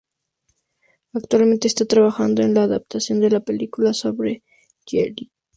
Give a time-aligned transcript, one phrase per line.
[1.13, 4.41] Actualmente está trabajando en la adaptación de la película sobre
[4.87, 5.29] "Jellicoe".